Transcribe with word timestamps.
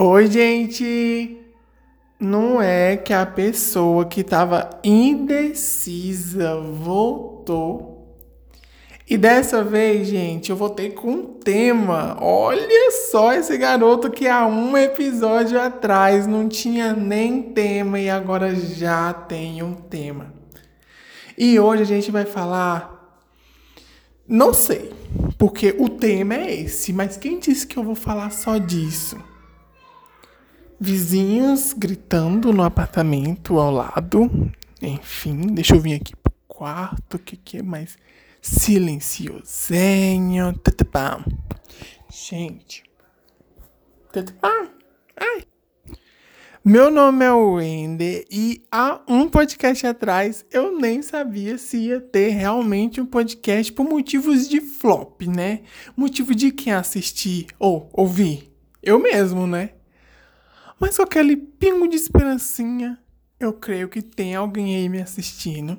Oi, 0.00 0.28
gente! 0.28 1.36
Não 2.20 2.62
é 2.62 2.96
que 2.96 3.12
a 3.12 3.26
pessoa 3.26 4.04
que 4.04 4.20
estava 4.20 4.70
indecisa 4.84 6.56
voltou. 6.60 8.16
E 9.10 9.18
dessa 9.18 9.64
vez, 9.64 10.06
gente, 10.06 10.50
eu 10.50 10.56
voltei 10.56 10.90
com 10.90 11.10
um 11.10 11.24
tema. 11.24 12.16
Olha 12.20 12.92
só 13.10 13.32
esse 13.32 13.58
garoto 13.58 14.08
que 14.08 14.28
há 14.28 14.46
um 14.46 14.78
episódio 14.78 15.60
atrás 15.60 16.28
não 16.28 16.48
tinha 16.48 16.92
nem 16.92 17.42
tema 17.42 17.98
e 17.98 18.08
agora 18.08 18.54
já 18.54 19.12
tem 19.12 19.64
um 19.64 19.74
tema. 19.74 20.32
E 21.36 21.58
hoje 21.58 21.82
a 21.82 21.86
gente 21.86 22.12
vai 22.12 22.24
falar. 22.24 23.20
Não 24.28 24.54
sei, 24.54 24.92
porque 25.36 25.74
o 25.76 25.88
tema 25.88 26.34
é 26.34 26.54
esse, 26.54 26.92
mas 26.92 27.16
quem 27.16 27.40
disse 27.40 27.66
que 27.66 27.76
eu 27.76 27.82
vou 27.82 27.96
falar 27.96 28.30
só 28.30 28.58
disso? 28.58 29.18
Vizinhos 30.80 31.72
gritando 31.72 32.52
no 32.52 32.62
apartamento 32.62 33.58
ao 33.58 33.72
lado. 33.72 34.30
Enfim, 34.80 35.48
deixa 35.48 35.74
eu 35.74 35.80
vir 35.80 35.94
aqui 35.94 36.14
pro 36.14 36.32
quarto, 36.46 37.18
que 37.18 37.36
que 37.36 37.58
é 37.58 37.62
mais 37.62 37.98
silenciosinho. 38.40 39.42
Tatapam. 40.62 41.24
Gente. 42.08 42.84
Tatapam. 44.12 44.70
Ai. 45.16 45.42
Meu 46.64 46.92
nome 46.92 47.24
é 47.24 47.32
Wender 47.32 48.24
e 48.30 48.62
há 48.70 49.00
um 49.08 49.28
podcast 49.28 49.84
atrás 49.84 50.46
eu 50.48 50.78
nem 50.78 51.02
sabia 51.02 51.58
se 51.58 51.76
ia 51.78 52.00
ter 52.00 52.28
realmente 52.28 53.00
um 53.00 53.06
podcast 53.06 53.72
por 53.72 53.82
motivos 53.84 54.48
de 54.48 54.60
flop, 54.60 55.22
né? 55.22 55.62
Motivo 55.96 56.36
de 56.36 56.52
quem 56.52 56.72
assistir 56.72 57.48
ou 57.58 57.90
ouvir. 57.92 58.52
Eu 58.80 59.00
mesmo, 59.00 59.44
né? 59.44 59.70
Mas 60.80 60.96
com 60.96 61.02
aquele 61.02 61.36
pingo 61.36 61.88
de 61.88 61.96
esperancinha, 61.96 62.98
eu 63.40 63.52
creio 63.52 63.88
que 63.88 64.00
tem 64.02 64.34
alguém 64.34 64.76
aí 64.76 64.88
me 64.88 65.00
assistindo. 65.00 65.78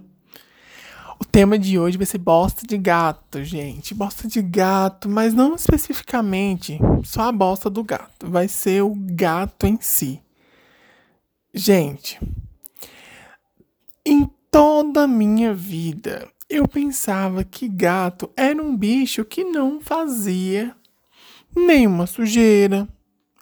O 1.19 1.25
tema 1.25 1.59
de 1.59 1.77
hoje 1.77 1.97
vai 1.97 2.05
ser 2.05 2.17
bosta 2.17 2.65
de 2.65 2.77
gato, 2.77 3.43
gente. 3.43 3.93
Bosta 3.93 4.27
de 4.27 4.41
gato, 4.41 5.09
mas 5.09 5.33
não 5.33 5.55
especificamente 5.55 6.79
só 7.03 7.23
a 7.23 7.31
bosta 7.31 7.69
do 7.69 7.83
gato. 7.83 8.29
Vai 8.29 8.47
ser 8.47 8.83
o 8.83 8.93
gato 8.95 9.67
em 9.67 9.77
si. 9.81 10.21
Gente, 11.53 12.19
em 14.05 14.29
toda 14.49 15.03
a 15.03 15.07
minha 15.07 15.53
vida, 15.53 16.27
eu 16.49 16.67
pensava 16.67 17.43
que 17.43 17.67
gato 17.67 18.31
era 18.35 18.61
um 18.61 18.75
bicho 18.75 19.25
que 19.25 19.43
não 19.43 19.81
fazia 19.81 20.75
nenhuma 21.55 22.07
sujeira, 22.07 22.87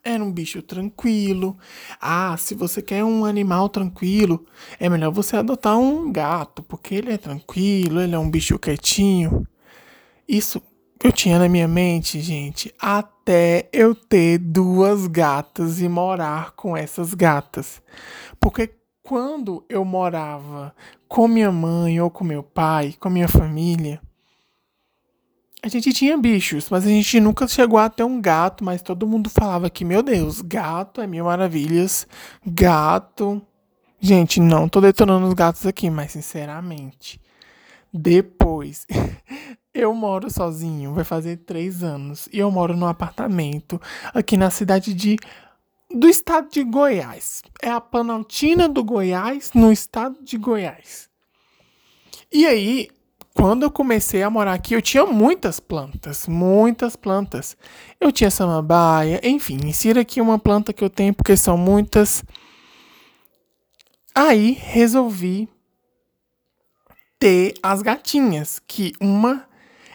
era 0.08 0.24
um 0.24 0.32
bicho 0.32 0.62
tranquilo. 0.62 1.58
Ah, 2.00 2.36
se 2.38 2.56
você 2.56 2.82
quer 2.82 3.04
um 3.04 3.26
animal 3.26 3.70
tranquilo, 3.70 4.46
é 4.80 4.90
melhor 4.90 5.12
você 5.12 5.36
adotar 5.36 5.78
um 5.78 6.12
gato, 6.12 6.64
porque 6.64 6.96
ele 6.96 7.12
é 7.12 7.18
tranquilo, 7.18 8.02
ele 8.02 8.16
é 8.16 8.20
um 8.20 8.30
bicho 8.30 8.58
quietinho. 8.58 9.46
Isso 10.28 10.62
eu 11.04 11.12
tinha 11.12 11.38
na 11.38 11.48
minha 11.48 11.68
mente, 11.68 12.20
gente, 12.22 12.74
até 12.80 13.70
eu 13.72 13.94
ter 13.94 14.40
duas 14.40 15.06
gatas 15.08 15.80
e 15.80 15.88
morar 15.88 16.52
com 16.52 16.76
essas 16.76 17.14
gatas. 17.14 17.82
Porque 18.40 18.74
quando 19.04 19.64
eu 19.70 19.86
morava 19.86 20.76
com 21.08 21.28
minha 21.28 21.52
mãe 21.52 22.02
ou 22.02 22.10
com 22.10 22.24
meu 22.24 22.42
pai, 22.42 22.96
com 23.00 23.10
minha 23.10 23.28
família, 23.28 24.02
a 25.62 25.68
gente 25.68 25.92
tinha 25.92 26.18
bichos, 26.18 26.70
mas 26.70 26.86
a 26.86 26.90
gente 26.90 27.20
nunca 27.20 27.48
chegou 27.48 27.80
a 27.80 27.90
ter 27.90 28.04
um 28.04 28.22
gato, 28.22 28.64
mas 28.64 28.82
todo 28.82 29.08
mundo 29.08 29.30
falava 29.30 29.70
que, 29.70 29.84
meu 29.84 30.04
Deus, 30.04 30.42
gato 30.42 31.02
é 31.02 31.08
mil 31.08 31.26
maravilhas, 31.26 32.08
gato. 32.46 33.42
Gente, 34.00 34.40
não 34.40 34.70
tô 34.70 34.80
detonando 34.80 35.28
os 35.28 35.34
gatos 35.34 35.66
aqui, 35.66 35.90
mas 35.90 36.12
sinceramente, 36.12 37.20
depois 37.92 38.86
eu 39.74 39.94
moro 39.94 40.30
sozinho, 40.30 40.94
vai 40.94 41.04
fazer 41.04 41.38
três 41.38 41.84
anos, 41.84 42.30
e 42.32 42.38
eu 42.38 42.52
moro 42.52 42.78
num 42.78 42.88
apartamento 42.88 43.82
aqui 44.14 44.38
na 44.38 44.50
cidade 44.50 44.94
de 44.94 45.18
do 45.90 46.08
estado 46.08 46.50
de 46.52 46.64
Goiás. 46.64 47.42
É 47.62 47.70
a 47.70 47.80
Planaltina 47.80 48.68
do 48.68 48.84
Goiás, 48.84 49.52
no 49.54 49.72
estado 49.72 50.22
de 50.22 50.38
Goiás. 50.38 51.10
E 52.32 52.46
aí, 52.46 52.90
quando 53.38 53.62
eu 53.62 53.70
comecei 53.70 54.24
a 54.24 54.30
morar 54.32 54.54
aqui, 54.54 54.74
eu 54.74 54.82
tinha 54.82 55.06
muitas 55.06 55.60
plantas, 55.60 56.28
muitas 56.28 56.96
plantas. 56.96 57.56
Eu 58.02 58.12
tinha 58.12 58.32
samambaia, 58.32 59.22
enfim, 59.24 59.60
insira 59.64 60.02
aqui 60.02 60.20
uma 60.20 60.40
planta 60.40 60.74
que 60.74 60.84
eu 60.84 60.90
tenho 60.90 61.14
porque 61.14 61.38
são 61.38 61.56
muitas. 61.56 62.24
Aí 64.14 64.58
resolvi 64.60 65.48
ter 67.20 67.54
as 67.62 67.84
gatinhas, 67.84 68.60
que 68.68 68.94
uma 69.00 69.48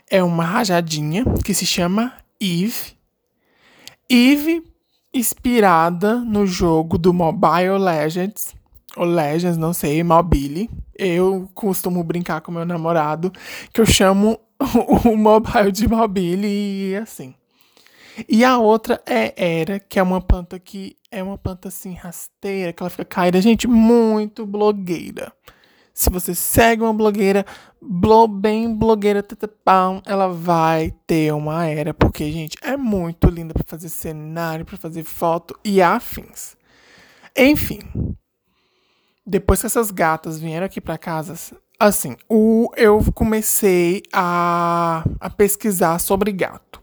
é 0.09 0.23
uma 0.23 0.45
rajadinha 0.45 1.25
que 1.45 1.53
se 1.53 1.67
chama 1.67 2.13
Eve. 2.41 2.97
Eve 4.09 4.63
inspirada 5.13 6.17
no 6.17 6.47
jogo 6.47 6.97
do 6.97 7.13
Mobile 7.13 7.79
Legends 7.79 8.55
ou 8.97 9.05
Legends, 9.05 9.57
não 9.57 9.73
sei, 9.73 10.03
Mobile. 10.03 10.71
Eu 10.97 11.49
costumo 11.55 12.05
brincar 12.05 12.41
com 12.41 12.53
meu 12.53 12.65
namorado, 12.65 13.33
que 13.73 13.81
eu 13.81 13.87
chamo 13.87 14.39
o 15.05 15.17
mobile 15.17 15.73
de 15.73 15.89
mobile 15.89 16.47
e 16.47 16.97
assim. 16.97 17.35
E 18.29 18.45
a 18.45 18.59
outra 18.59 19.03
é 19.07 19.61
Era, 19.61 19.81
que 19.81 19.99
é 19.99 20.03
uma 20.03 20.21
planta 20.21 20.59
que 20.59 20.97
é 21.11 21.23
uma 21.23 21.39
planta 21.39 21.69
assim 21.69 21.95
rasteira, 21.95 22.73
que 22.73 22.83
ela 22.83 22.91
fica 22.91 23.05
caída, 23.05 23.41
gente, 23.41 23.67
muito 23.67 24.47
blogueira. 24.47 25.33
Se 25.95 26.09
você 26.09 26.35
segue 26.35 26.83
uma 26.83 26.93
blogueira, 26.95 27.45
blo, 27.81 28.27
bem 28.27 28.75
blogueira, 28.75 29.23
tatapão, 29.23 30.03
ela 30.07 30.29
vai 30.29 30.91
ter 31.07 31.33
uma 31.35 31.67
era, 31.67 31.93
porque, 31.93 32.33
gente, 32.33 32.57
é 32.63 32.79
muito 32.79 33.29
linda 33.29 33.53
para 33.53 33.65
fazer 33.67 33.91
cenário, 33.91 34.65
para 34.65 34.79
fazer 34.79 35.03
foto 35.05 35.55
e 35.63 35.83
afins. 35.83 36.57
Enfim, 37.37 37.81
depois 39.25 39.61
que 39.61 39.67
essas 39.67 39.91
gatas 39.91 40.39
vieram 40.39 40.67
aqui 40.67 40.81
para 40.81 40.99
casa, 40.99 41.35
assim, 41.79 42.17
o, 42.29 42.71
eu 42.77 43.01
comecei 43.13 44.03
a, 44.13 45.05
a 45.21 45.31
pesquisar 45.31 45.99
sobre 45.99 46.33
gato. 46.33 46.83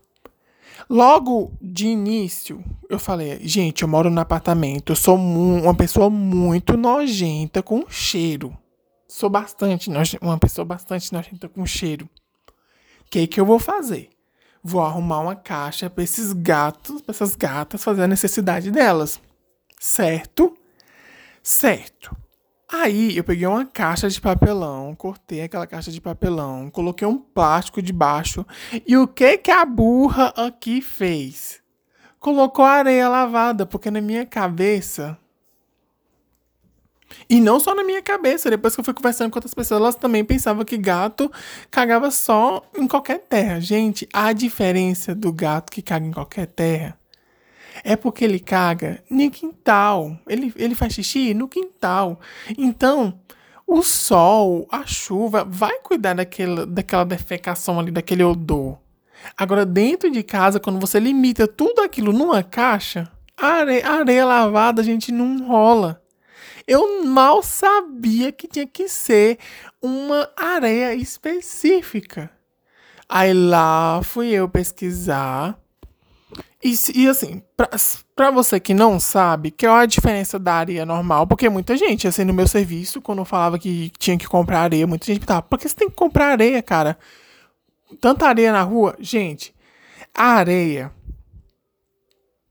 Logo 0.89 1.53
de 1.61 1.87
início, 1.87 2.63
eu 2.89 2.97
falei, 2.97 3.39
gente, 3.41 3.83
eu 3.83 3.87
moro 3.87 4.09
no 4.09 4.19
apartamento, 4.19 4.91
eu 4.91 4.95
sou 4.95 5.15
uma 5.15 5.75
pessoa 5.75 6.09
muito 6.09 6.75
nojenta 6.75 7.61
com 7.61 7.85
cheiro. 7.87 8.57
Sou 9.07 9.29
bastante 9.29 9.89
nojenta, 9.89 10.25
uma 10.25 10.39
pessoa 10.39 10.65
bastante 10.65 11.13
nojenta 11.13 11.47
com 11.47 11.65
cheiro. 11.65 12.09
O 13.01 13.09
que, 13.11 13.27
que 13.27 13.39
eu 13.39 13.45
vou 13.45 13.59
fazer? 13.59 14.09
Vou 14.63 14.81
arrumar 14.81 15.19
uma 15.19 15.35
caixa 15.35 15.89
para 15.89 16.03
esses 16.03 16.33
gatos, 16.33 17.01
para 17.01 17.11
essas 17.11 17.35
gatas 17.35 17.83
fazer 17.83 18.03
a 18.03 18.07
necessidade 18.07 18.71
delas. 18.71 19.19
Certo? 19.79 20.57
Certo. 21.41 22.15
Aí 22.71 23.17
eu 23.17 23.23
peguei 23.23 23.47
uma 23.47 23.65
caixa 23.65 24.07
de 24.07 24.21
papelão, 24.21 24.93
cortei 24.93 25.41
aquela 25.41 25.65
caixa 25.65 25.89
de 25.89 25.99
papelão, 25.99 26.69
coloquei 26.69 27.07
um 27.07 27.17
plástico 27.17 27.81
debaixo 27.81 28.45
e 28.85 28.95
o 28.95 29.07
que 29.07 29.39
que 29.39 29.49
a 29.49 29.65
burra 29.65 30.31
aqui 30.37 30.79
fez? 30.79 31.61
Colocou 32.19 32.63
areia 32.63 33.09
lavada, 33.09 33.65
porque 33.65 33.89
na 33.89 34.01
minha 34.01 34.23
cabeça 34.23 35.17
e 37.27 37.39
não 37.39 37.59
só 37.59 37.73
na 37.73 37.83
minha 37.83 38.03
cabeça, 38.03 38.51
depois 38.51 38.75
que 38.75 38.81
eu 38.81 38.85
fui 38.85 38.93
conversando 38.93 39.31
com 39.31 39.37
outras 39.37 39.53
pessoas, 39.55 39.81
elas 39.81 39.95
também 39.95 40.23
pensavam 40.23 40.63
que 40.63 40.77
gato 40.77 41.31
cagava 41.71 42.11
só 42.11 42.63
em 42.77 42.87
qualquer 42.87 43.17
terra. 43.17 43.59
Gente, 43.59 44.07
a 44.13 44.31
diferença 44.31 45.15
do 45.15 45.33
gato 45.33 45.71
que 45.71 45.81
caga 45.81 46.05
em 46.05 46.11
qualquer 46.11 46.45
terra 46.45 46.98
é 47.83 47.95
porque 47.95 48.23
ele 48.23 48.39
caga 48.39 49.03
no 49.09 49.29
quintal. 49.29 50.17
Ele, 50.27 50.53
ele 50.55 50.75
faz 50.75 50.93
xixi 50.93 51.33
no 51.33 51.47
quintal. 51.47 52.19
Então, 52.57 53.19
o 53.65 53.83
sol, 53.83 54.67
a 54.71 54.85
chuva, 54.85 55.43
vai 55.43 55.79
cuidar 55.79 56.15
daquela, 56.15 56.65
daquela 56.65 57.05
defecação 57.05 57.79
ali, 57.79 57.91
daquele 57.91 58.23
odor. 58.23 58.79
Agora, 59.37 59.65
dentro 59.65 60.09
de 60.09 60.23
casa, 60.23 60.59
quando 60.59 60.79
você 60.79 60.99
limita 60.99 61.47
tudo 61.47 61.81
aquilo 61.81 62.11
numa 62.13 62.41
caixa, 62.41 63.11
a 63.37 63.47
areia, 63.47 63.87
a 63.87 63.91
areia 63.99 64.25
lavada, 64.25 64.81
a 64.81 64.85
gente 64.85 65.11
não 65.11 65.45
rola. 65.45 66.01
Eu 66.67 67.03
mal 67.05 67.41
sabia 67.41 68.31
que 68.31 68.47
tinha 68.47 68.67
que 68.67 68.87
ser 68.87 69.37
uma 69.81 70.29
areia 70.35 70.93
específica. 70.93 72.29
Aí 73.07 73.33
lá 73.33 74.01
fui 74.03 74.27
eu 74.27 74.47
pesquisar 74.47 75.59
e, 76.61 76.75
e 76.93 77.07
assim, 77.07 77.41
pra, 78.15 78.31
você 78.31 78.59
que 78.59 78.73
não 78.73 78.99
sabe, 78.99 79.49
que 79.49 79.65
é 79.65 79.69
a 79.69 79.85
diferença 79.85 80.37
da 80.37 80.55
areia 80.55 80.85
normal, 80.85 81.25
porque 81.25 81.49
muita 81.49 81.77
gente, 81.77 82.05
assim, 82.07 82.25
no 82.25 82.33
meu 82.33 82.47
serviço, 82.47 83.01
quando 83.01 83.19
eu 83.19 83.25
falava 83.25 83.57
que 83.57 83.91
tinha 83.97 84.17
que 84.17 84.27
comprar 84.27 84.61
areia, 84.61 84.85
muita 84.85 85.05
gente 85.05 85.19
perguntava, 85.19 85.41
por 85.41 85.57
que 85.57 85.69
você 85.69 85.75
tem 85.75 85.89
que 85.89 85.95
comprar 85.95 86.31
areia, 86.31 86.61
cara? 86.61 86.97
Tanta 88.01 88.27
areia 88.27 88.51
na 88.51 88.61
rua? 88.61 88.95
Gente, 88.99 89.55
a 90.13 90.33
areia 90.33 90.91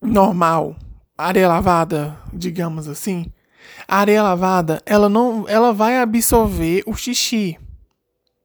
normal, 0.00 0.74
areia 1.16 1.48
lavada, 1.48 2.18
digamos 2.32 2.88
assim, 2.88 3.30
a 3.86 3.98
areia 3.98 4.22
lavada, 4.22 4.82
ela 4.86 5.10
não, 5.10 5.46
ela 5.48 5.72
vai 5.72 5.98
absorver 5.98 6.82
o 6.86 6.94
xixi. 6.94 7.58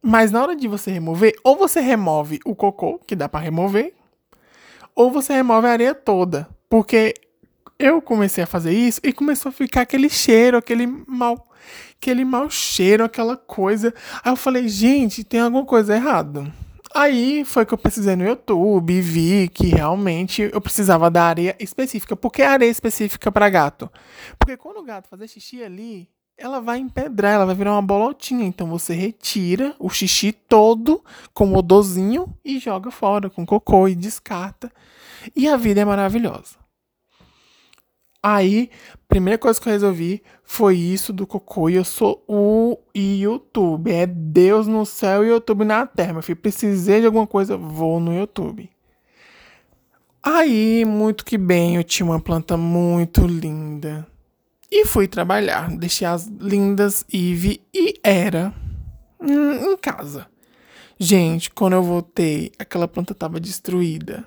Mas 0.01 0.29
na 0.29 0.41
hora 0.41 0.55
de 0.57 0.67
você 0.67 0.91
remover, 0.91 1.33
ou 1.41 1.55
você 1.55 1.79
remove 1.79 2.41
o 2.43 2.53
cocô, 2.53 2.99
que 3.07 3.15
dá 3.15 3.29
para 3.29 3.39
remover, 3.39 3.93
ou 4.95 5.11
você 5.11 5.33
remove 5.33 5.67
a 5.67 5.71
areia 5.71 5.95
toda, 5.95 6.47
porque 6.69 7.13
eu 7.77 8.01
comecei 8.01 8.43
a 8.43 8.47
fazer 8.47 8.73
isso 8.73 8.99
e 9.03 9.11
começou 9.11 9.49
a 9.49 9.53
ficar 9.53 9.81
aquele 9.81 10.09
cheiro, 10.09 10.57
aquele 10.57 10.87
mal, 10.87 11.47
aquele 11.99 12.23
mau 12.23 12.49
cheiro, 12.49 13.03
aquela 13.03 13.35
coisa. 13.35 13.93
Aí 14.23 14.31
eu 14.31 14.35
falei, 14.35 14.67
gente, 14.67 15.23
tem 15.23 15.39
alguma 15.39 15.65
coisa 15.65 15.95
errada. 15.95 16.51
Aí 16.95 17.43
foi 17.43 17.65
que 17.65 17.73
eu 17.73 17.77
pesquisei 17.77 18.15
no 18.15 18.23
YouTube 18.23 19.01
vi 19.01 19.49
que 19.51 19.67
realmente 19.67 20.47
eu 20.53 20.61
precisava 20.61 21.09
da 21.09 21.23
areia 21.23 21.55
específica. 21.59 22.15
Por 22.15 22.31
que 22.31 22.43
areia 22.43 22.69
específica 22.69 23.31
para 23.31 23.49
gato? 23.49 23.89
Porque 24.37 24.55
quando 24.55 24.77
o 24.77 24.83
gato 24.83 25.09
fazer 25.09 25.27
xixi 25.27 25.63
ali, 25.63 26.07
ela 26.37 26.59
vai 26.59 26.79
empedrar, 26.79 27.33
ela 27.33 27.45
vai 27.45 27.55
virar 27.55 27.73
uma 27.73 27.81
bolotinha. 27.81 28.45
Então 28.45 28.67
você 28.67 28.93
retira 28.93 29.75
o 29.79 29.89
xixi 29.89 30.31
todo 30.31 31.03
com 31.33 31.51
o 31.51 31.57
odorzinho 31.57 32.35
e 32.43 32.59
joga 32.59 32.91
fora 32.91 33.29
com 33.29 33.45
cocô 33.45 33.87
e 33.87 33.95
descarta. 33.95 34.71
E 35.35 35.47
a 35.47 35.55
vida 35.55 35.81
é 35.81 35.85
maravilhosa. 35.85 36.63
Aí, 38.25 38.69
primeira 39.07 39.37
coisa 39.37 39.59
que 39.59 39.67
eu 39.67 39.73
resolvi 39.73 40.23
foi 40.43 40.77
isso 40.77 41.11
do 41.11 41.27
cocô. 41.27 41.69
E 41.69 41.75
eu 41.75 41.83
sou 41.83 42.23
o 42.25 42.79
YouTube. 42.95 43.91
É 43.91 44.05
Deus 44.05 44.65
no 44.65 44.85
céu 44.85 45.25
e 45.25 45.27
YouTube 45.27 45.65
na 45.65 45.85
terra. 45.85 46.13
Meu 46.13 46.23
filho, 46.23 46.37
precisei 46.37 47.01
de 47.01 47.05
alguma 47.05 47.27
coisa, 47.27 47.57
vou 47.57 47.99
no 47.99 48.17
YouTube. 48.17 48.69
Aí, 50.23 50.85
muito 50.85 51.25
que 51.25 51.37
bem, 51.37 51.75
eu 51.75 51.83
tinha 51.83 52.05
uma 52.05 52.19
planta 52.19 52.55
muito 52.55 53.27
linda. 53.27 54.07
E 54.75 54.85
fui 54.85 55.07
trabalhar. 55.07 55.69
Deixei 55.77 56.07
as 56.07 56.25
lindas 56.25 57.05
Eve 57.13 57.61
e 57.71 57.99
Era 58.03 58.51
em 59.21 59.77
casa. 59.77 60.27
Gente, 60.97 61.51
quando 61.51 61.73
eu 61.73 61.83
voltei, 61.83 62.51
aquela 62.57 62.87
planta 62.87 63.13
tava 63.13 63.39
destruída 63.39 64.25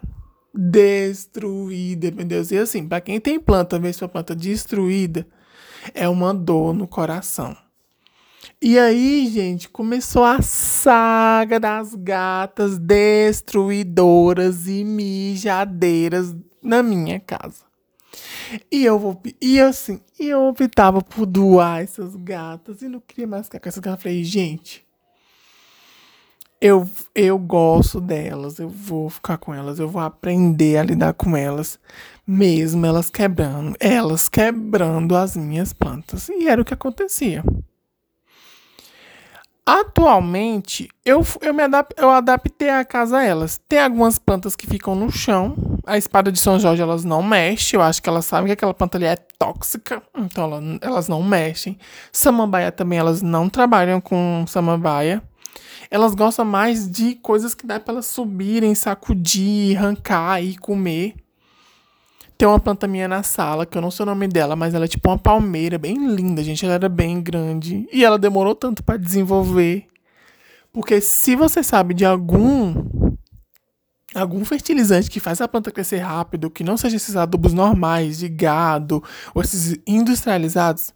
destruída, 0.56 2.10
meu 2.10 2.24
Deus. 2.24 2.50
E 2.50 2.56
assim, 2.56 2.88
para 2.88 3.00
quem 3.00 3.20
tem 3.20 3.38
planta, 3.38 3.78
ver 3.78 3.92
sua 3.92 4.08
planta 4.08 4.34
destruída, 4.34 5.26
é 5.94 6.08
uma 6.08 6.32
dor 6.32 6.72
no 6.72 6.88
coração. 6.88 7.54
E 8.62 8.78
aí, 8.78 9.28
gente, 9.28 9.68
começou 9.68 10.24
a 10.24 10.40
saga 10.40 11.60
das 11.60 11.94
gatas 11.94 12.78
destruidoras 12.78 14.66
e 14.66 14.82
mijadeiras 14.82 16.34
na 16.62 16.82
minha 16.82 17.20
casa. 17.20 17.65
E 18.70 18.84
eu 18.84 19.20
e 19.40 19.60
assim, 19.60 20.00
eu 20.18 20.48
optava 20.48 21.02
por 21.02 21.26
doar 21.26 21.82
essas 21.82 22.14
gatas 22.16 22.82
e 22.82 22.88
não 22.88 23.00
queria 23.00 23.26
mais 23.26 23.46
ficar 23.46 23.60
com 23.60 23.68
essas 23.68 23.80
gatas. 23.80 23.98
Eu 23.98 24.02
falei, 24.02 24.24
gente, 24.24 24.86
eu, 26.60 26.88
eu 27.14 27.38
gosto 27.38 28.00
delas, 28.00 28.58
eu 28.58 28.68
vou 28.68 29.10
ficar 29.10 29.36
com 29.36 29.52
elas, 29.52 29.78
eu 29.78 29.88
vou 29.88 30.00
aprender 30.00 30.78
a 30.78 30.82
lidar 30.82 31.12
com 31.12 31.36
elas, 31.36 31.78
mesmo 32.26 32.84
elas 32.86 33.10
quebrando, 33.10 33.76
elas 33.78 34.28
quebrando 34.28 35.14
as 35.14 35.36
minhas 35.36 35.72
plantas. 35.72 36.28
E 36.28 36.48
era 36.48 36.60
o 36.60 36.64
que 36.64 36.74
acontecia. 36.74 37.44
Atualmente, 39.68 40.88
eu, 41.04 41.26
eu, 41.40 41.52
me 41.52 41.64
adap, 41.64 41.92
eu 41.96 42.08
adaptei 42.08 42.70
a 42.70 42.84
casa 42.84 43.18
a 43.18 43.24
elas. 43.24 43.60
Tem 43.68 43.80
algumas 43.80 44.16
plantas 44.16 44.54
que 44.54 44.64
ficam 44.64 44.94
no 44.94 45.10
chão. 45.10 45.56
A 45.84 45.98
espada 45.98 46.30
de 46.30 46.38
São 46.38 46.56
Jorge, 46.56 46.80
elas 46.80 47.04
não 47.04 47.20
mexem. 47.20 47.76
Eu 47.76 47.82
acho 47.82 48.00
que 48.00 48.08
elas 48.08 48.24
sabem 48.26 48.46
que 48.46 48.52
aquela 48.52 48.72
planta 48.72 48.96
ali 48.96 49.06
é 49.06 49.16
tóxica. 49.16 50.00
Então, 50.16 50.44
ela, 50.44 50.62
elas 50.80 51.08
não 51.08 51.20
mexem. 51.20 51.76
Samambaia 52.12 52.70
também, 52.70 52.98
elas 52.98 53.22
não 53.22 53.48
trabalham 53.48 54.00
com 54.00 54.44
samambaia 54.46 55.20
elas 55.90 56.14
gostam 56.14 56.44
mais 56.44 56.90
de 56.90 57.14
coisas 57.14 57.54
que 57.54 57.66
dá 57.66 57.78
para 57.78 57.94
elas 57.94 58.06
subirem, 58.06 58.74
sacudir, 58.74 59.78
arrancar 59.78 60.42
e 60.42 60.56
comer. 60.56 61.14
Tem 62.38 62.46
uma 62.46 62.60
planta 62.60 62.86
minha 62.86 63.08
na 63.08 63.22
sala, 63.22 63.64
que 63.64 63.78
eu 63.78 63.82
não 63.82 63.90
sei 63.90 64.02
o 64.02 64.06
nome 64.06 64.28
dela, 64.28 64.54
mas 64.54 64.74
ela 64.74 64.84
é 64.84 64.88
tipo 64.88 65.08
uma 65.08 65.18
palmeira, 65.18 65.78
bem 65.78 66.14
linda, 66.14 66.42
gente. 66.42 66.64
Ela 66.64 66.74
era 66.74 66.88
bem 66.88 67.20
grande. 67.22 67.88
E 67.92 68.04
ela 68.04 68.18
demorou 68.18 68.54
tanto 68.54 68.84
para 68.84 68.98
desenvolver. 68.98 69.86
Porque 70.72 71.00
se 71.00 71.34
você 71.34 71.62
sabe 71.62 71.94
de 71.94 72.04
algum 72.04 73.16
algum 74.14 74.44
fertilizante 74.44 75.10
que 75.10 75.20
faz 75.20 75.40
a 75.40 75.48
planta 75.48 75.70
crescer 75.70 75.98
rápido, 75.98 76.50
que 76.50 76.64
não 76.64 76.76
seja 76.76 76.96
esses 76.96 77.16
adubos 77.16 77.52
normais 77.52 78.18
de 78.18 78.28
gado 78.28 79.02
ou 79.34 79.42
esses 79.42 79.78
industrializados, 79.86 80.94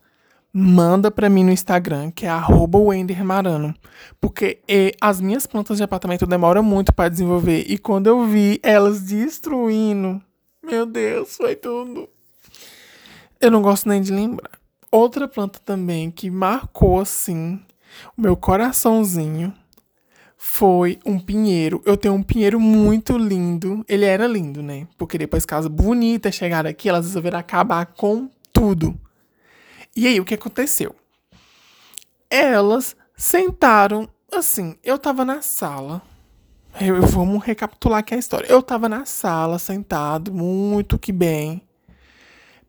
manda 0.53 1.11
para 1.11 1.29
mim 1.29 1.45
no 1.45 1.53
Instagram, 1.53 2.11
que 2.11 2.27
é 2.27 2.31
@wendermarano, 2.33 3.75
porque 4.21 4.61
e, 4.69 4.95
as 5.01 5.21
minhas 5.21 5.47
plantas 5.47 5.77
de 5.77 5.83
apartamento 5.83 6.27
demoram 6.27 6.63
muito 6.63 6.93
para 6.93 7.09
desenvolver 7.09 7.65
e 7.69 7.79
quando 7.79 8.07
eu 8.07 8.27
vi 8.27 8.59
elas 8.63 9.03
destruindo, 9.03 10.21
meu 10.63 10.87
Deus, 10.87 11.37
foi 11.37 11.57
tudo. 11.57 12.09
Eu 13.41 13.51
não 13.51 13.63
gosto 13.63 13.89
nem 13.89 14.01
de 14.01 14.13
lembrar. 14.13 14.59
Outra 14.91 15.29
planta 15.29 15.61
também 15.65 16.11
que 16.11 16.31
marcou 16.31 17.01
assim 17.01 17.61
o 18.17 18.21
meu 18.21 18.37
coraçãozinho 18.37 19.55
foi 20.37 20.99
um 21.05 21.19
pinheiro. 21.19 21.83
Eu 21.85 21.97
tenho 21.97 22.15
um 22.15 22.23
pinheiro 22.23 22.59
muito 22.59 23.17
lindo. 23.17 23.85
Ele 23.89 24.05
era 24.05 24.27
lindo, 24.27 24.63
né? 24.63 24.87
Porque 24.97 25.19
depois 25.19 25.45
casa 25.45 25.69
bonita 25.69 26.33
chegaram 26.33 26.71
aqui, 26.71 26.89
elas 26.89 27.07
resolveram 27.07 27.39
acabar 27.39 27.87
com 27.87 28.29
tudo. 28.53 28.99
E 29.95 30.07
aí, 30.07 30.21
o 30.21 30.25
que 30.25 30.35
aconteceu? 30.35 30.95
Elas 32.29 32.97
sentaram 33.17 34.09
assim. 34.33 34.77
Eu 34.83 34.99
tava 34.99 35.25
na 35.25 35.43
sala. 35.43 36.01
Eu, 36.79 37.03
vamos 37.03 37.43
recapitular 37.43 38.01
aqui 38.01 38.15
a 38.15 38.19
história. 38.19 38.47
Eu 38.47 38.63
tava 38.63 38.89
na 38.89 39.05
sala, 39.05 39.59
sentado, 39.59 40.33
muito 40.33 40.99
que 40.99 41.13
bem. 41.13 41.63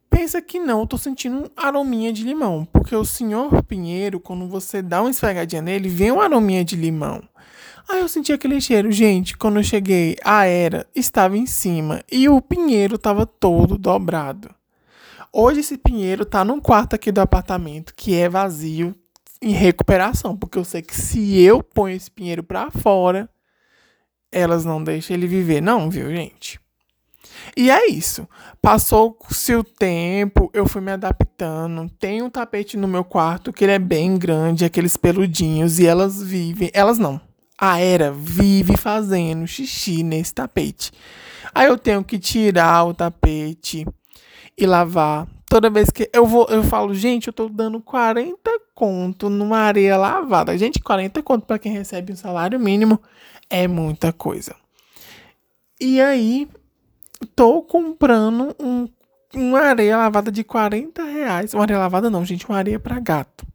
Pensa 0.09 0.41
que 0.41 0.59
não, 0.59 0.81
eu 0.81 0.87
tô 0.87 0.97
sentindo 0.97 1.37
um 1.37 1.45
arominha 1.55 2.11
de 2.11 2.23
limão. 2.23 2.65
Porque 2.65 2.95
o 2.95 3.05
senhor 3.05 3.63
Pinheiro, 3.63 4.19
quando 4.19 4.47
você 4.47 4.81
dá 4.81 5.01
uma 5.01 5.09
esfregadinha 5.09 5.61
nele, 5.61 5.87
vem 5.87 6.11
um 6.11 6.19
arominha 6.19 6.65
de 6.65 6.75
limão. 6.75 7.21
Aí 7.87 7.99
eu 7.99 8.07
senti 8.07 8.33
aquele 8.33 8.59
cheiro. 8.59 8.91
Gente, 8.91 9.37
quando 9.37 9.57
eu 9.57 9.63
cheguei, 9.63 10.17
a 10.23 10.45
era 10.45 10.85
estava 10.95 11.37
em 11.37 11.45
cima 11.45 12.03
e 12.11 12.27
o 12.27 12.41
pinheiro 12.41 12.95
estava 12.95 13.25
todo 13.25 13.77
dobrado. 13.77 14.49
Hoje 15.33 15.61
esse 15.61 15.77
pinheiro 15.77 16.25
tá 16.25 16.43
num 16.43 16.59
quarto 16.59 16.93
aqui 16.93 17.11
do 17.11 17.21
apartamento 17.21 17.93
que 17.95 18.15
é 18.15 18.27
vazio 18.27 18.93
em 19.41 19.51
recuperação, 19.51 20.35
porque 20.35 20.59
eu 20.59 20.65
sei 20.65 20.81
que 20.81 20.93
se 20.93 21.41
eu 21.41 21.63
ponho 21.63 21.95
esse 21.95 22.11
pinheiro 22.11 22.43
para 22.43 22.69
fora, 22.69 23.29
elas 24.31 24.65
não 24.65 24.83
deixam 24.83 25.15
ele 25.15 25.27
viver, 25.27 25.61
não, 25.61 25.89
viu, 25.89 26.09
gente? 26.09 26.59
E 27.55 27.69
é 27.69 27.89
isso. 27.89 28.27
Passou-se 28.61 29.55
o 29.55 29.63
tempo, 29.63 30.49
eu 30.53 30.67
fui 30.67 30.81
me 30.81 30.91
adaptando. 30.91 31.89
Tem 31.99 32.21
um 32.21 32.29
tapete 32.29 32.77
no 32.77 32.87
meu 32.87 33.03
quarto 33.03 33.51
que 33.51 33.63
ele 33.63 33.73
é 33.73 33.79
bem 33.79 34.17
grande, 34.17 34.65
aqueles 34.65 34.95
peludinhos, 34.95 35.79
e 35.79 35.85
elas 35.85 36.21
vivem. 36.21 36.69
Elas 36.73 36.97
não. 36.97 37.19
A 37.57 37.79
Era 37.79 38.11
vive 38.11 38.77
fazendo 38.77 39.45
xixi 39.47 40.03
nesse 40.03 40.33
tapete. 40.33 40.91
Aí 41.53 41.67
eu 41.67 41.77
tenho 41.77 42.03
que 42.03 42.17
tirar 42.17 42.85
o 42.85 42.93
tapete, 42.93 43.85
e 44.57 44.65
lavar. 44.65 45.27
Toda 45.49 45.69
vez 45.69 45.89
que 45.89 46.09
eu 46.13 46.25
vou, 46.25 46.47
eu 46.49 46.63
falo, 46.63 46.93
gente, 46.93 47.27
eu 47.27 47.33
tô 47.33 47.49
dando 47.49 47.81
40 47.81 48.49
conto 48.73 49.29
numa 49.29 49.57
areia 49.57 49.97
lavada. 49.97 50.57
Gente, 50.57 50.79
40 50.79 51.21
conto 51.23 51.45
para 51.45 51.59
quem 51.59 51.71
recebe 51.71 52.13
um 52.13 52.15
salário 52.15 52.59
mínimo 52.59 53.01
é 53.51 53.67
muita 53.67 54.11
coisa. 54.13 54.55
E 55.79 56.01
aí, 56.01 56.47
tô 57.35 57.61
comprando 57.61 58.55
um, 58.59 58.87
uma 59.33 59.59
areia 59.59 59.97
lavada 59.97 60.31
de 60.31 60.43
40 60.43 61.03
reais. 61.03 61.53
Uma 61.53 61.63
areia 61.63 61.79
lavada 61.79 62.09
não, 62.09 62.25
gente, 62.25 62.47
uma 62.47 62.57
areia 62.57 62.79
para 62.79 62.99
gato. 62.99 63.45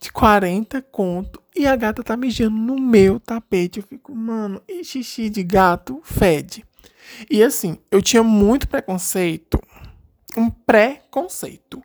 De 0.00 0.10
40 0.10 0.80
conto. 0.82 1.42
E 1.54 1.66
a 1.66 1.76
gata 1.76 2.02
tá 2.02 2.16
mijando 2.16 2.56
no 2.56 2.80
meu 2.80 3.20
tapete. 3.20 3.80
Eu 3.80 3.86
fico, 3.86 4.14
mano, 4.14 4.62
e 4.66 4.82
xixi 4.82 5.28
de 5.28 5.42
gato 5.42 6.00
fede. 6.02 6.64
E 7.30 7.42
assim, 7.42 7.78
eu 7.90 8.00
tinha 8.00 8.22
muito 8.22 8.68
preconceito, 8.68 9.60
um 10.36 10.50
preconceito, 10.50 11.82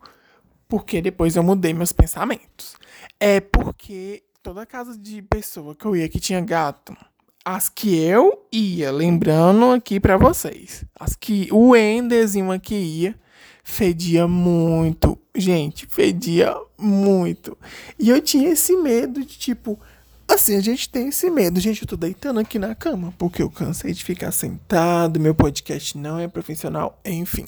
porque 0.68 1.00
depois 1.00 1.34
eu 1.34 1.42
mudei 1.42 1.72
meus 1.72 1.92
pensamentos. 1.92 2.76
É 3.18 3.40
porque 3.40 4.22
toda 4.44 4.66
casa 4.66 4.98
de 4.98 5.22
pessoa 5.22 5.74
que 5.74 5.86
eu 5.86 5.96
ia 5.96 6.06
que 6.06 6.20
tinha 6.20 6.38
gato, 6.38 6.94
as 7.42 7.70
que 7.70 7.96
eu 7.96 8.46
ia, 8.52 8.92
lembrando 8.92 9.70
aqui 9.70 9.98
para 9.98 10.18
vocês, 10.18 10.84
as 11.00 11.16
que 11.16 11.48
o 11.50 11.74
Enderzinho 11.74 12.52
aqui 12.52 12.74
ia, 12.74 13.18
fedia 13.64 14.28
muito. 14.28 15.18
Gente, 15.34 15.86
fedia 15.86 16.54
muito. 16.76 17.56
E 17.98 18.10
eu 18.10 18.20
tinha 18.20 18.50
esse 18.50 18.76
medo 18.76 19.20
de 19.20 19.38
tipo, 19.38 19.80
Assim, 20.26 20.56
a 20.56 20.60
gente 20.60 20.88
tem 20.88 21.08
esse 21.08 21.30
medo. 21.30 21.60
Gente, 21.60 21.82
eu 21.82 21.88
tô 21.88 21.96
deitando 21.96 22.40
aqui 22.40 22.58
na 22.58 22.74
cama, 22.74 23.14
porque 23.18 23.42
eu 23.42 23.50
cansei 23.50 23.92
de 23.92 24.02
ficar 24.02 24.32
sentado, 24.32 25.20
meu 25.20 25.34
podcast 25.34 25.96
não 25.98 26.18
é 26.18 26.26
profissional, 26.26 26.98
enfim. 27.04 27.44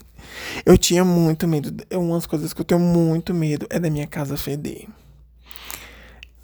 Eu 0.64 0.76
tinha 0.76 1.02
muito 1.04 1.48
medo. 1.48 1.74
Umas 1.90 2.26
coisas 2.26 2.52
que 2.52 2.60
eu 2.60 2.64
tenho 2.66 2.80
muito 2.80 3.32
medo 3.32 3.66
é 3.70 3.80
da 3.80 3.88
minha 3.88 4.06
casa 4.06 4.36
feder. 4.36 4.86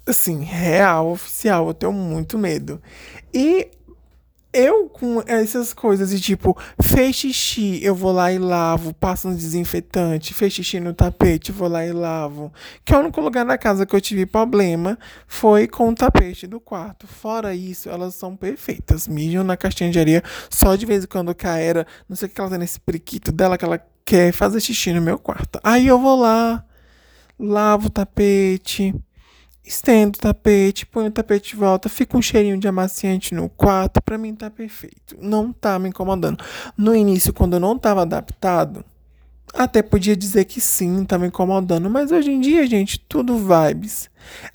Assim, 0.05 0.43
real, 0.43 1.11
oficial, 1.11 1.67
eu 1.67 1.73
tenho 1.73 1.93
muito 1.93 2.37
medo. 2.37 2.81
E 3.33 3.69
eu 4.53 4.87
com 4.87 5.23
essas 5.25 5.73
coisas 5.73 6.11
de 6.11 6.21
tipo, 6.21 6.55
fez 6.79 7.15
xixi, 7.15 7.83
eu 7.83 7.95
vou 7.95 8.11
lá 8.11 8.31
e 8.31 8.37
lavo, 8.37 8.93
passo 8.93 9.27
um 9.27 9.35
desinfetante, 9.35 10.33
fez 10.33 10.53
xixi 10.53 10.79
no 10.79 10.93
tapete, 10.93 11.51
vou 11.51 11.67
lá 11.67 11.83
e 11.85 11.91
lavo. 11.91 12.53
Que 12.85 12.93
é 12.93 12.97
o 12.97 12.99
único 12.99 13.19
lugar 13.19 13.43
na 13.43 13.57
casa 13.57 13.85
que 13.85 13.95
eu 13.95 13.99
tive 13.99 14.27
problema 14.27 14.97
foi 15.27 15.67
com 15.67 15.89
o 15.89 15.95
tapete 15.95 16.45
do 16.45 16.59
quarto. 16.59 17.07
Fora 17.07 17.55
isso, 17.55 17.89
elas 17.89 18.13
são 18.13 18.35
perfeitas. 18.35 19.07
Mijam 19.07 19.43
na 19.43 19.57
caixinha 19.57 19.89
de 19.89 19.99
areia, 19.99 20.23
só 20.49 20.75
de 20.75 20.85
vez 20.85 21.03
em 21.05 21.07
quando 21.07 21.33
cai 21.33 21.63
era, 21.63 21.87
não 22.07 22.15
sei 22.15 22.27
o 22.27 22.31
que 22.31 22.39
ela 22.39 22.49
tem 22.49 22.59
nesse 22.59 22.79
periquito 22.79 23.31
dela 23.31 23.57
que 23.57 23.65
ela 23.65 23.81
quer 24.05 24.31
fazer 24.31 24.59
xixi 24.59 24.93
no 24.93 25.01
meu 25.01 25.17
quarto. 25.17 25.59
Aí 25.63 25.87
eu 25.87 25.97
vou 25.97 26.19
lá, 26.19 26.63
lavo 27.39 27.87
o 27.87 27.89
tapete 27.89 28.93
Estendo 29.65 30.17
o 30.17 30.21
tapete, 30.21 30.85
ponho 30.85 31.07
o 31.07 31.11
tapete 31.11 31.51
de 31.51 31.55
volta, 31.55 31.87
fica 31.87 32.17
um 32.17 32.21
cheirinho 32.21 32.57
de 32.57 32.67
amaciante 32.67 33.33
no 33.33 33.47
quarto, 33.47 34.01
para 34.01 34.17
mim 34.17 34.35
tá 34.35 34.49
perfeito. 34.49 35.15
Não 35.21 35.53
tá 35.53 35.79
me 35.79 35.89
incomodando. 35.89 36.43
No 36.77 36.93
início, 36.93 37.33
quando 37.33 37.53
eu 37.53 37.59
não 37.61 37.77
tava 37.77 38.01
adaptado, 38.01 38.83
até 39.53 39.81
podia 39.81 40.17
dizer 40.17 40.45
que 40.45 40.59
sim, 40.59 41.05
tá 41.05 41.17
me 41.17 41.27
incomodando, 41.27 41.89
mas 41.89 42.11
hoje 42.11 42.31
em 42.31 42.41
dia, 42.41 42.67
gente, 42.67 42.99
tudo 42.99 43.37
vibes. 43.37 44.09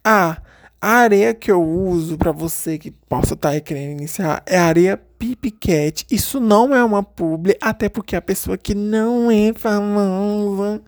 Ah, 0.04 0.42
a 0.80 0.90
areia 0.90 1.34
que 1.34 1.50
eu 1.50 1.62
uso 1.62 2.16
para 2.18 2.30
você 2.30 2.78
que 2.78 2.90
possa 2.90 3.34
estar 3.34 3.52
tá 3.52 3.60
querendo 3.60 3.92
iniciar 3.92 4.42
é 4.46 4.58
areia 4.58 5.00
Pipicat. 5.18 6.06
Isso 6.10 6.38
não 6.38 6.74
é 6.74 6.84
uma 6.84 7.02
publi, 7.02 7.56
até 7.60 7.88
porque 7.88 8.14
a 8.14 8.22
pessoa 8.22 8.56
que 8.56 8.74
não 8.74 9.30
é 9.30 9.52
famosa 9.52 10.80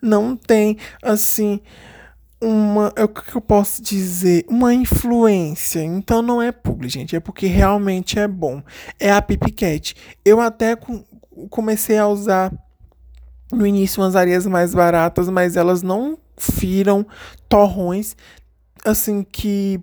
não 0.00 0.36
tem 0.36 0.76
assim 1.02 1.60
uma, 2.42 2.92
é 2.96 3.04
o 3.04 3.08
que 3.08 3.36
eu 3.36 3.40
posso 3.40 3.80
dizer, 3.80 4.44
uma 4.48 4.74
influência. 4.74 5.82
Então 5.82 6.20
não 6.20 6.42
é 6.42 6.50
publi, 6.50 6.88
gente, 6.88 7.14
é 7.14 7.20
porque 7.20 7.46
realmente 7.46 8.18
é 8.18 8.26
bom. 8.26 8.60
É 8.98 9.12
a 9.12 9.22
Pipicat. 9.22 9.94
Eu 10.24 10.40
até 10.40 10.74
com, 10.74 11.04
comecei 11.48 11.96
a 11.96 12.08
usar 12.08 12.52
no 13.52 13.66
início 13.66 14.02
umas 14.02 14.16
areias 14.16 14.44
mais 14.46 14.74
baratas, 14.74 15.28
mas 15.28 15.56
elas 15.56 15.82
não 15.82 16.18
viram 16.58 17.06
torrões 17.48 18.16
assim 18.84 19.22
que 19.22 19.80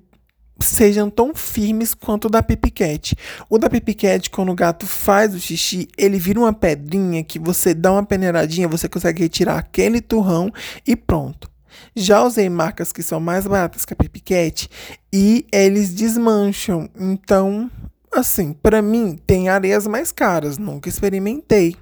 sejam 0.60 1.10
tão 1.10 1.34
firmes 1.34 1.94
quanto 1.94 2.26
o 2.26 2.30
da 2.30 2.44
Pipicat. 2.44 3.16
O 3.50 3.58
da 3.58 3.70
Pipicat, 3.70 4.30
quando 4.30 4.52
o 4.52 4.56
gato 4.56 4.86
faz 4.86 5.34
o 5.34 5.40
xixi, 5.40 5.88
ele 5.98 6.20
vira 6.20 6.40
uma 6.40 6.52
pedrinha 6.52 7.24
que 7.24 7.40
você 7.40 7.74
dá 7.74 7.94
uma 7.94 8.04
peneiradinha, 8.04 8.68
você 8.68 8.90
consegue 8.90 9.24
retirar 9.24 9.58
aquele 9.58 10.02
turrão 10.02 10.52
e 10.86 10.98
pronto. 10.98 11.49
Já 11.96 12.24
usei 12.24 12.50
marcas 12.50 12.92
que 12.92 13.04
são 13.04 13.20
mais 13.20 13.46
baratas 13.46 13.86
que 13.86 13.94
a 13.94 13.96
Pipicat 13.96 14.70
e 15.12 15.46
eles 15.52 15.94
desmancham. 15.94 16.90
Então, 17.00 17.70
assim, 18.12 18.54
para 18.54 18.82
mim 18.82 19.20
tem 19.26 19.50
areias 19.50 19.88
mais 19.88 20.12
caras, 20.12 20.58
nunca 20.58 20.90
experimentei. 20.90 21.76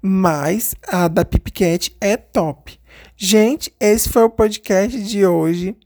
Mas 0.00 0.74
a 0.86 1.08
da 1.08 1.24
Pipicat 1.24 1.94
é 2.00 2.16
top. 2.16 2.78
Gente, 3.16 3.74
esse 3.80 4.08
foi 4.08 4.22
o 4.22 4.30
podcast 4.30 5.00
de 5.02 5.26
hoje. 5.26 5.76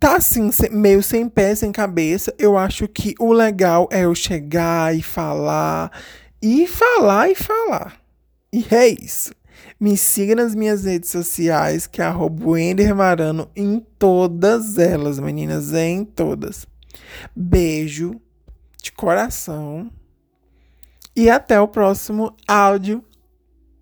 Tá 0.00 0.16
assim, 0.16 0.50
meio 0.70 1.02
sem 1.02 1.28
pé, 1.28 1.54
sem 1.54 1.70
cabeça. 1.72 2.34
Eu 2.38 2.56
acho 2.56 2.88
que 2.88 3.14
o 3.18 3.32
legal 3.32 3.88
é 3.90 4.04
eu 4.04 4.14
chegar 4.14 4.94
e 4.94 5.02
falar, 5.02 5.90
e 6.42 6.66
falar 6.66 7.30
e 7.30 7.34
falar. 7.34 8.00
E 8.52 8.66
é 8.70 8.88
isso. 8.88 9.32
Me 9.78 9.96
siga 9.96 10.34
nas 10.34 10.54
minhas 10.54 10.84
redes 10.84 11.10
sociais, 11.10 11.86
que 11.86 12.00
é 12.00 12.94
Marano, 12.94 13.50
em 13.54 13.78
todas 13.98 14.78
elas, 14.78 15.18
meninas, 15.18 15.74
em 15.74 16.02
todas. 16.02 16.66
Beijo 17.34 18.18
de 18.82 18.90
coração. 18.92 19.90
E 21.14 21.28
até 21.28 21.60
o 21.60 21.68
próximo 21.68 22.34
áudio 22.48 23.04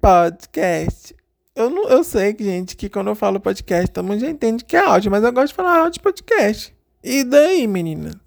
podcast. 0.00 1.14
Eu, 1.54 1.70
não, 1.70 1.88
eu 1.88 2.02
sei 2.02 2.36
gente, 2.38 2.76
que 2.76 2.88
quando 2.88 3.08
eu 3.08 3.14
falo 3.14 3.38
podcast, 3.38 3.88
todo 3.92 4.04
mundo 4.04 4.18
já 4.18 4.28
entende 4.28 4.64
que 4.64 4.76
é 4.76 4.80
áudio, 4.80 5.10
mas 5.10 5.22
eu 5.22 5.32
gosto 5.32 5.48
de 5.48 5.54
falar 5.54 5.78
áudio 5.78 6.02
podcast. 6.02 6.74
E 7.02 7.22
daí, 7.22 7.66
menina? 7.68 8.23